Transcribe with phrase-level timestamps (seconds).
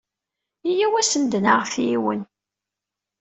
[0.77, 2.21] Yya-w ad s-d-naɣet yiwen!